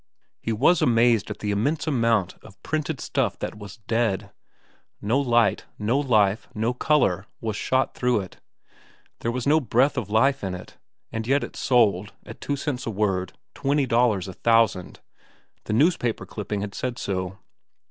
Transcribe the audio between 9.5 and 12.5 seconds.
breath of life in it, and yet it sold, at